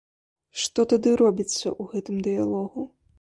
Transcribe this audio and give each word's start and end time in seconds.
Што 0.61 0.85
тады 0.93 1.13
робіцца 1.23 1.67
ў 1.73 1.85
гэтым 1.91 2.17
дыялогу?! 2.29 2.87